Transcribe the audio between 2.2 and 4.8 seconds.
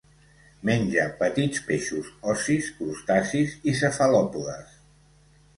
ossis, crustacis i cefalòpodes.